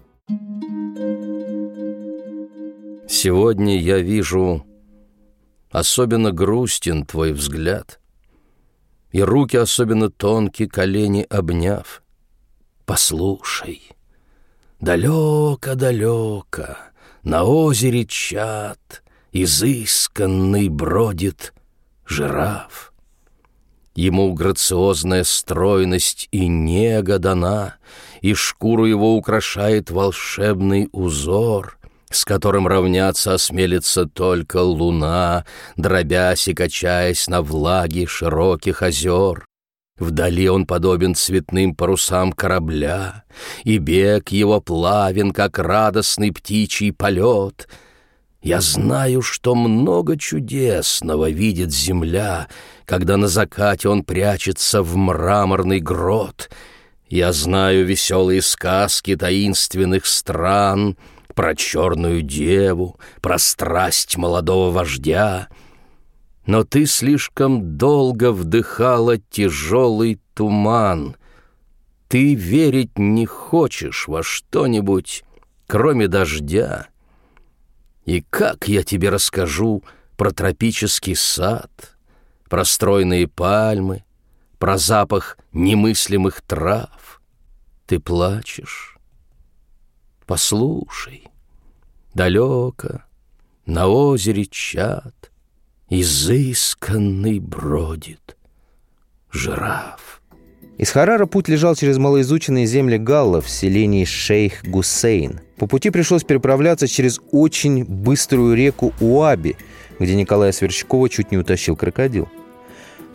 Сегодня 3.18 3.80
я 3.80 4.00
вижу, 4.00 4.66
особенно 5.72 6.34
грустен 6.34 7.06
твой 7.06 7.32
взгляд, 7.32 8.02
И 9.14 9.22
руки 9.22 9.56
особенно 9.56 10.10
тонкие, 10.10 10.68
колени 10.68 11.26
обняв. 11.30 12.04
Послушай, 12.86 13.84
далеко-далеко 14.82 16.76
На 17.24 17.46
озере 17.46 18.06
чат 18.06 19.02
Изысканный 19.32 20.68
бродит 20.68 21.54
жираф. 22.06 22.92
Ему 23.96 24.34
грациозная 24.34 25.24
стройность 25.24 26.28
и 26.34 26.48
нега 26.48 27.18
дана, 27.18 27.78
И 28.20 28.34
шкуру 28.34 28.86
его 28.86 29.16
украшает 29.16 29.90
волшебный 29.90 30.90
узор— 30.92 31.78
с 32.10 32.26
которым 32.26 32.68
равняться 32.68 33.34
осмелится 33.34 34.06
только 34.06 34.58
луна, 34.58 35.46
дробясь 35.76 36.48
и 36.48 36.54
качаясь 36.54 37.28
на 37.28 37.42
влаге 37.42 38.06
широких 38.06 38.82
озер. 38.82 39.46
Вдали 39.98 40.50
он 40.50 40.66
подобен 40.66 41.16
цветным 41.16 41.74
парусам 41.74 42.34
корабля, 42.34 43.24
И 43.64 43.78
бег 43.78 44.30
его 44.30 44.60
плавен, 44.60 45.32
как 45.32 45.58
радостный 45.58 46.34
птичий 46.34 46.92
полет. 46.92 47.70
Я 48.42 48.60
знаю, 48.62 49.22
что 49.22 49.56
много 49.56 50.18
чудесного 50.18 51.30
видит 51.30 51.74
земля, 51.74 52.48
Когда 52.86 53.16
на 53.16 53.28
закате 53.28 53.88
он 53.88 54.04
прячется 54.04 54.84
в 54.84 54.96
мраморный 54.98 55.80
грот. 55.80 56.50
Я 57.08 57.32
знаю 57.32 57.86
веселые 57.86 58.42
сказки 58.42 59.16
таинственных 59.16 60.06
стран 60.06 60.98
Про 61.36 61.54
черную 61.54 62.22
деву, 62.22 63.00
про 63.22 63.38
страсть 63.38 64.18
молодого 64.18 64.72
вождя— 64.72 65.50
но 66.46 66.64
ты 66.64 66.86
слишком 66.86 67.78
долго 67.78 68.32
вдыхала 68.32 69.18
тяжелый 69.18 70.20
туман. 70.34 71.16
Ты 72.08 72.36
верить 72.36 72.98
не 72.98 73.26
хочешь 73.26 74.08
во 74.08 74.22
что-нибудь, 74.22 75.24
кроме 75.68 76.08
дождя. 76.08 76.88
И 78.06 78.22
как 78.30 78.68
я 78.68 78.84
тебе 78.84 79.10
расскажу 79.10 79.84
про 80.18 80.30
тропический 80.30 81.16
сад, 81.16 81.98
про 82.48 82.64
стройные 82.64 83.28
пальмы, 83.28 84.04
про 84.60 84.78
запах 84.78 85.40
немыслимых 85.52 86.42
трав? 86.42 87.22
Ты 87.88 88.00
плачешь? 88.00 88.95
Послушай, 90.26 91.28
далеко, 92.14 93.02
на 93.66 93.88
озере 93.88 94.46
чат— 94.46 95.32
изысканный 95.90 97.40
бродит 97.40 98.36
жираф. 99.32 100.22
Из 100.78 100.90
Харара 100.90 101.26
путь 101.26 101.48
лежал 101.48 101.76
через 101.76 101.98
малоизученные 101.98 102.66
земли 102.66 102.98
галлов 102.98 103.46
в 103.46 103.50
селении 103.50 104.04
Шейх 104.04 104.66
Гусейн. 104.66 105.40
По 105.58 105.68
пути 105.68 105.90
пришлось 105.90 106.24
переправляться 106.24 106.88
через 106.88 107.22
очень 107.32 107.86
быструю 107.86 108.56
реку 108.56 108.94
Уаби, 109.00 109.56
где 110.00 110.16
Николая 110.16 110.52
Сверчкова 110.52 111.08
чуть 111.08 111.32
не 111.32 111.38
утащил 111.38 111.78
крокодил. 111.78 112.28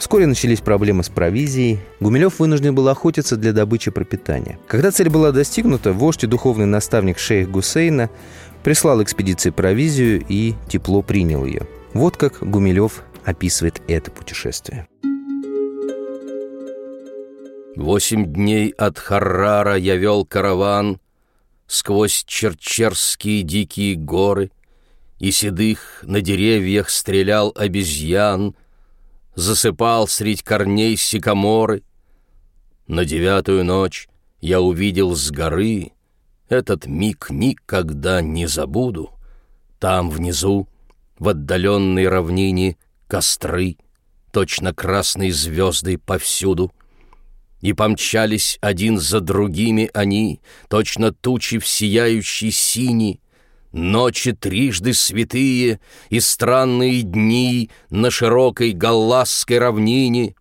Вскоре 0.00 0.26
начались 0.26 0.60
проблемы 0.60 1.04
с 1.04 1.08
провизией. 1.08 1.78
Гумилев 2.00 2.40
вынужден 2.40 2.74
был 2.74 2.88
охотиться 2.88 3.36
для 3.36 3.52
добычи 3.52 3.92
пропитания. 3.92 4.58
Когда 4.66 4.90
цель 4.90 5.10
была 5.10 5.30
достигнута, 5.30 5.92
вождь 5.92 6.24
и 6.24 6.26
духовный 6.26 6.66
наставник 6.66 7.18
шейх 7.18 7.48
Гусейна 7.48 8.10
прислал 8.64 9.00
экспедиции 9.02 9.50
провизию 9.50 10.24
и 10.28 10.54
тепло 10.68 11.02
принял 11.02 11.44
ее– 11.44 11.68
вот 11.92 12.16
как 12.16 12.38
Гумилев 12.40 13.02
описывает 13.24 13.82
это 13.88 14.10
путешествие. 14.10 14.86
Восемь 17.76 18.32
дней 18.32 18.70
от 18.70 18.98
Харрара 18.98 19.76
я 19.76 19.96
вел 19.96 20.24
караван 20.24 21.00
Сквозь 21.66 22.24
черчерские 22.26 23.42
дикие 23.42 23.94
горы, 23.94 24.50
И 25.18 25.30
седых 25.30 26.00
на 26.02 26.20
деревьях 26.20 26.90
стрелял 26.90 27.52
обезьян, 27.56 28.54
Засыпал 29.34 30.08
средь 30.08 30.42
корней 30.42 30.96
сикаморы. 30.96 31.82
На 32.86 33.04
девятую 33.04 33.64
ночь 33.64 34.08
я 34.40 34.60
увидел 34.60 35.14
с 35.14 35.30
горы 35.30 35.92
Этот 36.48 36.86
миг 36.86 37.28
никогда 37.30 38.20
не 38.22 38.46
забуду. 38.46 39.10
Там 39.78 40.10
внизу 40.10 40.68
в 41.18 41.28
отдаленной 41.28 42.08
равнине 42.08 42.76
костры, 43.06 43.76
точно 44.32 44.74
красные 44.74 45.32
звезды 45.32 45.96
повсюду. 45.98 46.72
И 47.60 47.72
помчались 47.72 48.58
один 48.62 48.98
за 48.98 49.20
другими 49.20 49.90
они, 49.92 50.40
точно 50.68 51.12
тучи 51.12 51.58
в 51.58 51.66
сияющей 51.66 52.50
сини, 52.50 53.20
Ночи 53.72 54.32
трижды 54.32 54.94
святые 54.94 55.80
и 56.08 56.20
странные 56.20 57.02
дни 57.02 57.70
на 57.90 58.10
широкой 58.10 58.72
галласской 58.72 59.58
равнине. 59.58 60.34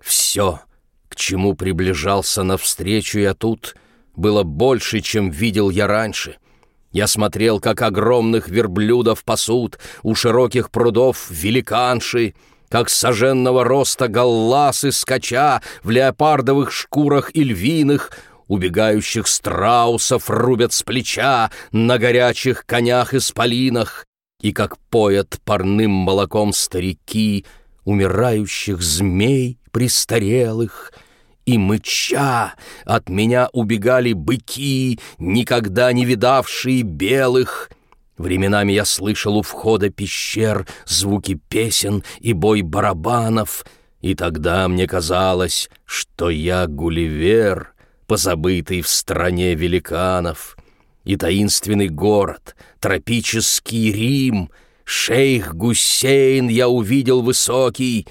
Все, 0.00 0.60
к 1.08 1.16
чему 1.16 1.54
приближался 1.54 2.42
навстречу 2.42 3.18
я 3.18 3.34
тут, 3.34 3.74
было 4.14 4.44
больше, 4.44 5.00
чем 5.00 5.30
видел 5.30 5.70
я 5.70 5.86
раньше— 5.86 6.36
я 6.92 7.06
смотрел, 7.06 7.60
как 7.60 7.82
огромных 7.82 8.48
верблюдов 8.48 9.22
пасут 9.22 9.78
у 10.02 10.14
широких 10.14 10.70
прудов 10.70 11.30
великанши, 11.30 12.34
как 12.68 12.88
соженного 12.88 13.64
роста 13.64 14.08
галласы 14.08 14.90
скача 14.90 15.62
в 15.84 15.90
леопардовых 15.90 16.72
шкурах 16.72 17.30
и 17.34 17.44
львиных, 17.44 18.10
убегающих 18.50 19.28
страусов 19.28 20.28
рубят 20.28 20.72
с 20.72 20.82
плеча 20.82 21.52
на 21.70 21.98
горячих 21.98 22.66
конях-исполинах, 22.66 24.04
и 24.40 24.52
как 24.52 24.76
поят 24.90 25.38
парным 25.44 25.92
молоком 25.92 26.52
старики 26.52 27.46
умирающих 27.84 28.82
змей 28.82 29.58
престарелых— 29.70 30.92
и 31.46 31.58
мыча 31.58 32.54
от 32.84 33.08
меня 33.08 33.48
убегали 33.52 34.12
быки, 34.12 35.00
никогда 35.18 35.92
не 35.92 36.04
видавшие 36.04 36.82
белых. 36.82 37.70
Временами 38.18 38.72
я 38.72 38.84
слышал 38.84 39.36
у 39.36 39.42
входа 39.42 39.88
пещер 39.88 40.68
звуки 40.86 41.40
песен 41.48 42.04
и 42.20 42.34
бой 42.34 42.60
барабанов, 42.62 43.64
и 44.00 44.14
тогда 44.14 44.68
мне 44.68 44.86
казалось, 44.86 45.70
что 45.86 46.30
я 46.30 46.66
Гулливер, 46.68 47.72
позабытый 48.10 48.82
в 48.82 48.88
стране 48.88 49.54
великанов, 49.54 50.58
и 51.04 51.14
таинственный 51.14 51.88
город, 51.88 52.56
тропический 52.80 53.92
Рим, 53.92 54.50
шейх 54.82 55.54
Гусейн 55.54 56.48
я 56.48 56.68
увидел 56.68 57.22
высокий, 57.22 58.08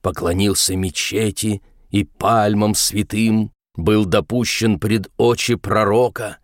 поклонился 0.00 0.74
мечети— 0.76 1.62
и 1.94 2.02
пальмам 2.02 2.74
святым 2.74 3.52
был 3.76 4.04
допущен 4.04 4.80
пред 4.80 5.12
очи 5.16 5.54
пророка. 5.54 6.38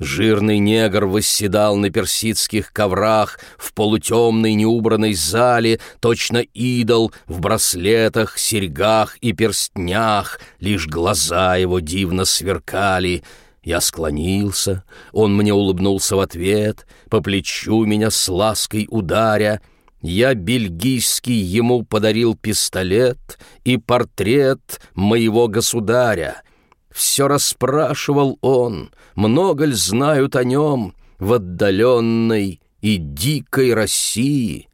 Жирный 0.00 0.58
негр 0.58 1.04
восседал 1.04 1.76
на 1.76 1.90
персидских 1.90 2.72
коврах 2.72 3.38
в 3.58 3.74
полутемной 3.74 4.54
неубранной 4.54 5.12
зале, 5.12 5.78
точно 6.00 6.38
идол 6.38 7.12
в 7.26 7.40
браслетах, 7.40 8.38
серьгах 8.38 9.18
и 9.18 9.34
перстнях, 9.34 10.40
лишь 10.58 10.86
глаза 10.86 11.56
его 11.56 11.80
дивно 11.80 12.24
сверкали. 12.24 13.22
Я 13.62 13.82
склонился, 13.82 14.84
он 15.12 15.36
мне 15.36 15.52
улыбнулся 15.52 16.16
в 16.16 16.20
ответ, 16.20 16.86
по 17.10 17.20
плечу 17.20 17.84
меня 17.84 18.10
с 18.10 18.26
лаской 18.28 18.88
ударя— 18.90 19.60
я 20.02 20.32
бельгийский 20.32 21.34
ему 21.34 21.84
подарил 21.84 22.34
пистолет 22.34 23.38
и 23.64 23.76
портрет 23.76 24.80
моего 24.94 25.46
государя. 25.46 26.42
Все 26.90 27.28
расспрашивал 27.28 28.38
он, 28.40 28.90
много 29.14 29.64
ли 29.64 29.72
знают 29.72 30.36
о 30.36 30.44
нем 30.44 30.94
в 31.18 31.34
отдаленной 31.34 32.60
и 32.80 32.96
дикой 32.96 33.74
России. 33.74 34.68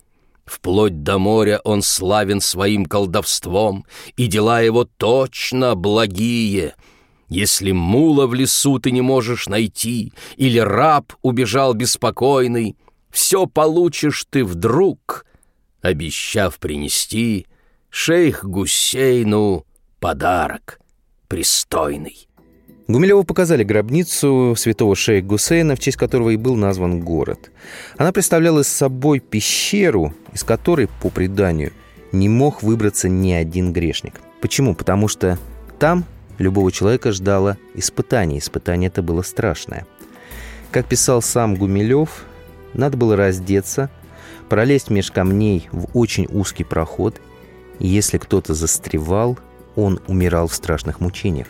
Вплоть 0.44 1.02
до 1.02 1.18
моря 1.18 1.60
он 1.64 1.82
славен 1.82 2.40
своим 2.40 2.86
колдовством, 2.86 3.84
и 4.16 4.28
дела 4.28 4.60
его 4.60 4.84
точно 4.84 5.74
благие. 5.74 6.74
Если 7.28 7.72
мула 7.72 8.28
в 8.28 8.34
лесу 8.34 8.78
ты 8.78 8.92
не 8.92 9.00
можешь 9.00 9.48
найти, 9.48 10.12
или 10.36 10.58
раб 10.58 11.12
убежал 11.22 11.74
беспокойный, 11.74 12.76
все 13.10 13.46
получишь 13.46 14.24
ты 14.30 14.44
вдруг, 14.44 15.26
обещав 15.82 16.58
принести 16.58 17.46
шейх 17.90 18.44
Гусейну 18.44 19.66
подарок 19.98 20.78
пристойный. 21.28 22.28
Гумилеву 22.88 23.24
показали 23.24 23.64
гробницу 23.64 24.54
святого 24.56 24.94
шейх 24.94 25.24
Гусейна, 25.24 25.74
в 25.74 25.80
честь 25.80 25.96
которого 25.96 26.30
и 26.30 26.36
был 26.36 26.54
назван 26.54 27.00
город. 27.00 27.50
Она 27.96 28.12
представляла 28.12 28.62
собой 28.62 29.18
пещеру, 29.18 30.14
из 30.32 30.44
которой, 30.44 30.88
по 31.02 31.10
преданию, 31.10 31.72
не 32.12 32.28
мог 32.28 32.62
выбраться 32.62 33.08
ни 33.08 33.32
один 33.32 33.72
грешник. 33.72 34.20
Почему? 34.40 34.76
Потому 34.76 35.08
что 35.08 35.36
там 35.80 36.04
любого 36.38 36.70
человека 36.70 37.10
ждало 37.10 37.58
испытание. 37.74 38.38
Испытание 38.38 38.86
это 38.88 39.02
было 39.02 39.22
страшное. 39.22 39.84
Как 40.70 40.86
писал 40.86 41.22
сам 41.22 41.56
Гумилев, 41.56 42.24
надо 42.72 42.96
было 42.96 43.16
раздеться, 43.16 43.90
пролезть 44.48 44.90
меж 44.90 45.10
камней 45.10 45.68
в 45.72 45.88
очень 45.94 46.26
узкий 46.30 46.64
проход, 46.64 47.20
и 47.78 47.88
если 47.88 48.18
кто-то 48.18 48.54
застревал, 48.54 49.38
он 49.76 50.00
умирал 50.08 50.48
в 50.48 50.54
страшных 50.54 51.00
мучениях. 51.00 51.48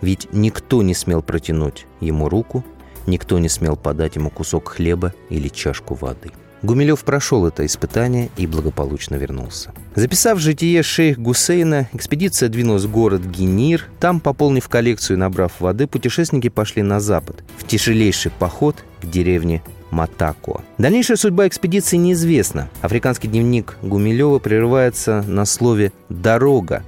Ведь 0.00 0.28
никто 0.32 0.82
не 0.82 0.94
смел 0.94 1.22
протянуть 1.22 1.86
ему 2.00 2.28
руку, 2.28 2.64
никто 3.06 3.38
не 3.38 3.48
смел 3.48 3.76
подать 3.76 4.16
ему 4.16 4.30
кусок 4.30 4.68
хлеба 4.68 5.14
или 5.30 5.48
чашку 5.48 5.94
воды. 5.94 6.30
Гумилев 6.62 7.04
прошел 7.04 7.46
это 7.46 7.64
испытание 7.66 8.30
и 8.36 8.46
благополучно 8.46 9.14
вернулся. 9.16 9.72
Записав 9.94 10.38
житие 10.38 10.82
шейх 10.82 11.18
Гусейна, 11.18 11.88
экспедиция 11.92 12.48
двинулась 12.48 12.84
в 12.84 12.90
город 12.90 13.22
Генир. 13.22 13.86
Там, 14.00 14.20
пополнив 14.20 14.68
коллекцию 14.68 15.16
и 15.16 15.20
набрав 15.20 15.60
воды, 15.60 15.86
путешественники 15.86 16.48
пошли 16.48 16.82
на 16.82 16.98
запад, 16.98 17.44
в 17.58 17.66
тяжелейший 17.66 18.32
поход 18.38 18.76
к 19.02 19.06
деревне 19.06 19.62
Матако. 19.90 20.62
Дальнейшая 20.78 21.16
судьба 21.16 21.46
экспедиции 21.46 21.96
неизвестна. 21.98 22.68
Африканский 22.80 23.28
дневник 23.28 23.76
Гумилева 23.82 24.38
прерывается 24.38 25.22
на 25.28 25.44
слове 25.44 25.92
«дорога» 26.08 26.82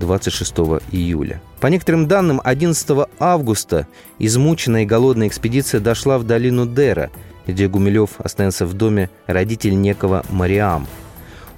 26 0.00 0.52
июля. 0.90 1.40
По 1.60 1.68
некоторым 1.68 2.08
данным, 2.08 2.40
11 2.42 3.08
августа 3.18 3.86
измученная 4.18 4.82
и 4.82 4.86
голодная 4.86 5.28
экспедиция 5.28 5.80
дошла 5.80 6.18
в 6.18 6.24
долину 6.24 6.66
Дера, 6.66 7.10
где 7.46 7.68
Гумилев 7.68 8.10
остановился 8.18 8.66
в 8.66 8.74
доме 8.74 9.10
родителей 9.26 9.76
некого 9.76 10.24
Мариам. 10.30 10.86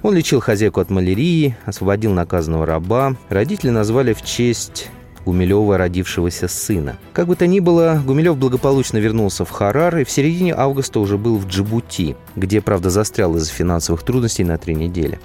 Он 0.03 0.13
лечил 0.13 0.41
хозяйку 0.41 0.81
от 0.81 0.89
малярии, 0.89 1.55
освободил 1.65 2.11
наказанного 2.11 2.65
раба. 2.65 3.15
Родители 3.29 3.69
назвали 3.69 4.11
в 4.13 4.21
честь 4.21 4.89
Гумилева 5.25 5.77
родившегося 5.77 6.49
сына. 6.49 6.97
Как 7.13 7.27
бы 7.27 7.37
то 7.37 7.47
ни 7.47 7.61
было, 7.61 8.01
Гумилев 8.05 8.37
благополучно 8.37 8.97
вернулся 8.97 9.45
в 9.45 9.51
Харар 9.51 9.99
и 9.99 10.03
в 10.03 10.11
середине 10.11 10.53
августа 10.53 10.99
уже 10.99 11.17
был 11.17 11.37
в 11.37 11.47
Джибути, 11.47 12.17
где, 12.35 12.59
правда, 12.59 12.89
застрял 12.89 13.37
из-за 13.37 13.51
финансовых 13.51 14.03
трудностей 14.03 14.43
на 14.43 14.57
три 14.57 14.75
недели. 14.75 15.19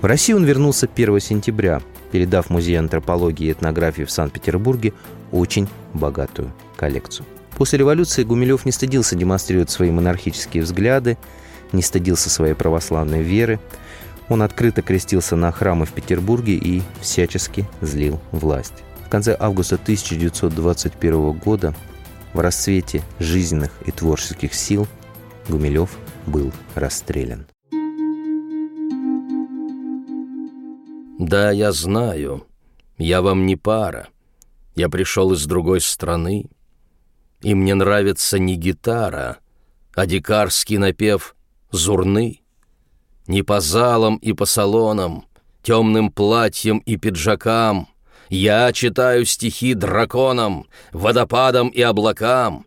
В 0.00 0.06
Россию 0.06 0.36
он 0.36 0.44
вернулся 0.44 0.88
1 0.92 1.18
сентября, 1.18 1.80
передав 2.14 2.48
Музею 2.48 2.78
антропологии 2.78 3.48
и 3.48 3.50
этнографии 3.50 4.04
в 4.04 4.10
Санкт-Петербурге 4.12 4.92
очень 5.32 5.66
богатую 5.94 6.52
коллекцию. 6.76 7.26
После 7.56 7.80
революции 7.80 8.22
Гумилев 8.22 8.64
не 8.64 8.70
стыдился 8.70 9.16
демонстрировать 9.16 9.68
свои 9.68 9.90
монархические 9.90 10.62
взгляды, 10.62 11.18
не 11.72 11.82
стыдился 11.82 12.30
своей 12.30 12.54
православной 12.54 13.24
веры. 13.24 13.58
Он 14.28 14.42
открыто 14.42 14.80
крестился 14.80 15.34
на 15.34 15.50
храмы 15.50 15.86
в 15.86 15.92
Петербурге 15.92 16.52
и 16.54 16.82
всячески 17.00 17.66
злил 17.80 18.20
власть. 18.30 18.84
В 19.04 19.08
конце 19.08 19.36
августа 19.36 19.74
1921 19.74 21.32
года 21.32 21.74
в 22.32 22.38
расцвете 22.38 23.02
жизненных 23.18 23.72
и 23.86 23.90
творческих 23.90 24.54
сил 24.54 24.86
Гумилев 25.48 25.90
был 26.26 26.52
расстрелян. 26.76 27.44
Да, 31.18 31.52
я 31.52 31.70
знаю. 31.72 32.46
Я 32.98 33.22
вам 33.22 33.46
не 33.46 33.56
пара. 33.56 34.08
Я 34.74 34.88
пришел 34.88 35.32
из 35.32 35.46
другой 35.46 35.80
страны. 35.80 36.46
И 37.40 37.54
мне 37.54 37.74
нравится 37.74 38.38
не 38.38 38.56
гитара, 38.56 39.38
а 39.94 40.06
дикарский 40.06 40.78
напев 40.78 41.36
зурны. 41.70 42.40
Не 43.26 43.42
по 43.42 43.60
залам 43.60 44.16
и 44.16 44.32
по 44.32 44.44
салонам, 44.44 45.26
темным 45.62 46.10
платьям 46.10 46.78
и 46.78 46.96
пиджакам. 46.96 47.88
Я 48.28 48.72
читаю 48.72 49.24
стихи 49.24 49.74
драконам, 49.74 50.66
водопадам 50.92 51.68
и 51.68 51.80
облакам. 51.80 52.66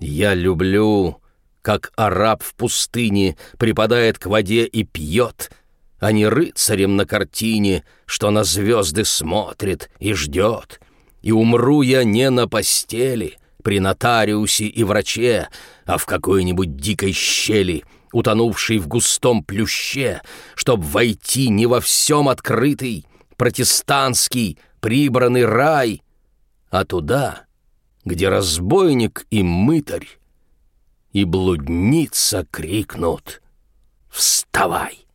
Я 0.00 0.34
люблю, 0.34 1.20
как 1.62 1.92
араб 1.96 2.42
в 2.42 2.54
пустыне 2.54 3.36
припадает 3.58 4.18
к 4.18 4.26
воде 4.26 4.64
и 4.64 4.82
пьет— 4.82 5.52
а 5.98 6.12
не 6.12 6.26
рыцарем 6.26 6.96
на 6.96 7.06
картине, 7.06 7.84
что 8.06 8.30
на 8.30 8.44
звезды 8.44 9.04
смотрит 9.04 9.90
и 9.98 10.12
ждет. 10.14 10.80
И 11.22 11.32
умру 11.32 11.82
я 11.82 12.04
не 12.04 12.28
на 12.30 12.48
постели, 12.48 13.38
при 13.62 13.80
нотариусе 13.80 14.66
и 14.66 14.84
враче, 14.84 15.48
а 15.86 15.96
в 15.96 16.04
какой-нибудь 16.04 16.76
дикой 16.76 17.12
щели, 17.12 17.84
утонувшей 18.12 18.78
в 18.78 18.86
густом 18.86 19.42
плюще, 19.42 20.20
чтоб 20.54 20.80
войти 20.80 21.48
не 21.48 21.66
во 21.66 21.80
всем 21.80 22.28
открытый, 22.28 23.06
протестантский, 23.36 24.58
прибранный 24.80 25.46
рай, 25.46 26.02
а 26.70 26.84
туда, 26.84 27.44
где 28.04 28.28
разбойник 28.28 29.26
и 29.30 29.42
мытарь 29.42 30.08
и 31.14 31.24
блудница 31.24 32.46
крикнут 32.50 33.40
«Вставай!» 34.10 35.06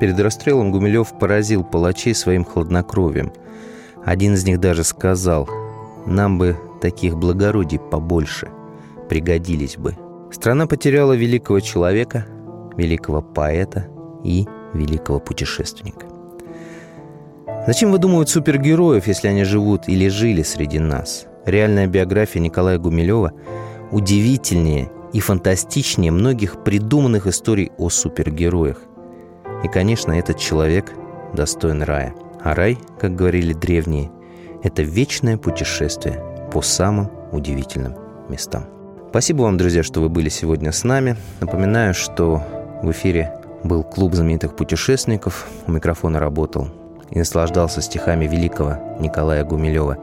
Перед 0.00 0.18
расстрелом 0.20 0.70
Гумилев 0.70 1.18
поразил 1.18 1.64
палачей 1.64 2.14
своим 2.14 2.44
хладнокровием. 2.44 3.32
Один 4.04 4.34
из 4.34 4.44
них 4.44 4.60
даже 4.60 4.84
сказал, 4.84 5.48
«Нам 6.06 6.38
бы 6.38 6.56
таких 6.80 7.16
благородий 7.16 7.78
побольше, 7.78 8.48
пригодились 9.08 9.76
бы». 9.76 9.96
Страна 10.30 10.66
потеряла 10.66 11.14
великого 11.14 11.60
человека, 11.60 12.26
великого 12.76 13.22
поэта 13.22 13.88
и 14.22 14.46
великого 14.72 15.18
путешественника. 15.18 16.06
Зачем 17.66 17.90
выдумывают 17.90 18.28
супергероев, 18.28 19.06
если 19.06 19.28
они 19.28 19.44
живут 19.44 19.88
или 19.88 20.08
жили 20.08 20.42
среди 20.42 20.78
нас? 20.78 21.26
Реальная 21.44 21.86
биография 21.86 22.40
Николая 22.40 22.78
Гумилева 22.78 23.32
удивительнее 23.90 24.90
и 25.12 25.20
фантастичнее 25.20 26.12
многих 26.12 26.62
придуманных 26.62 27.26
историй 27.26 27.72
о 27.78 27.88
супергероях. 27.88 28.87
И, 29.64 29.68
конечно, 29.68 30.12
этот 30.12 30.38
человек 30.38 30.92
достоин 31.34 31.82
рая. 31.82 32.14
А 32.42 32.54
рай, 32.54 32.78
как 33.00 33.14
говорили 33.16 33.52
древние, 33.52 34.10
это 34.62 34.82
вечное 34.82 35.36
путешествие 35.36 36.22
по 36.52 36.62
самым 36.62 37.10
удивительным 37.32 37.94
местам. 38.28 38.64
Спасибо 39.10 39.42
вам, 39.42 39.56
друзья, 39.56 39.82
что 39.82 40.00
вы 40.00 40.08
были 40.08 40.28
сегодня 40.28 40.72
с 40.72 40.84
нами. 40.84 41.16
Напоминаю, 41.40 41.94
что 41.94 42.42
в 42.82 42.90
эфире 42.90 43.32
был 43.64 43.82
клуб 43.82 44.14
знаменитых 44.14 44.54
путешественников. 44.54 45.48
У 45.66 45.72
микрофона 45.72 46.20
работал 46.20 46.68
и 47.10 47.18
наслаждался 47.18 47.80
стихами 47.80 48.26
великого 48.26 48.76
Николая 49.00 49.44
Гумилева, 49.44 49.98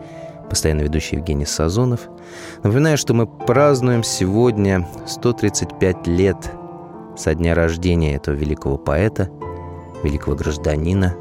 постоянно 0.49 0.81
ведущий 0.81 1.17
Евгений 1.17 1.45
Сазонов. 1.45 2.01
Напоминаю, 2.63 2.97
что 2.97 3.13
мы 3.13 3.27
празднуем 3.27 4.03
сегодня 4.03 4.87
135 5.05 6.07
лет 6.07 6.37
со 7.17 7.33
дня 7.33 7.55
рождения 7.55 8.15
этого 8.15 8.35
великого 8.35 8.77
поэта– 8.77 9.29
великого 10.05 10.35
гражданина 10.35 11.15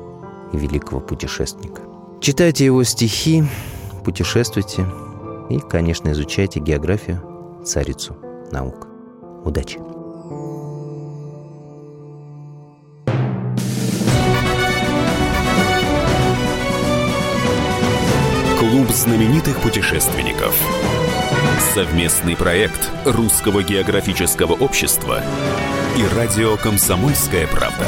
и 0.52 0.56
великого 0.56 1.00
путешественника. 1.00 1.82
Читайте 2.20 2.64
его 2.64 2.84
стихи, 2.84 3.44
путешествуйте 4.04 4.86
и, 5.50 5.58
конечно, 5.58 6.10
изучайте 6.12 6.60
географию, 6.60 7.20
царицу 7.64 8.16
наук. 8.50 8.86
Удачи! 9.44 9.78
Клуб 18.58 18.88
знаменитых 18.90 19.60
путешественников. 19.60 20.56
Совместный 21.74 22.36
проект 22.36 22.90
Русского 23.04 23.62
географического 23.62 24.52
общества 24.52 25.22
и 25.96 26.04
радио 26.14 26.56
«Комсомольская 26.56 27.46
правда». 27.46 27.86